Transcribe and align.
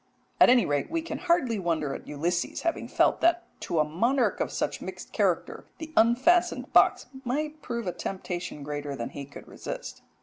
At 0.39 0.49
any 0.49 0.65
rate 0.65 0.89
we 0.89 1.03
can 1.03 1.19
hardly 1.19 1.59
wonder 1.59 1.93
at 1.93 2.07
Ulysses 2.07 2.61
having 2.61 2.87
felt 2.87 3.21
that 3.21 3.43
to 3.61 3.77
a 3.77 3.83
monarch 3.83 4.39
of 4.39 4.51
such 4.51 4.81
mixed 4.81 5.13
character 5.13 5.65
the 5.77 5.93
unfastened 5.95 6.73
box 6.73 7.05
might 7.23 7.61
prove 7.61 7.85
a 7.85 7.91
temptation 7.91 8.63
greater 8.63 8.95
than 8.95 9.11
he 9.11 9.25
could 9.25 9.47
resist. 9.47 10.01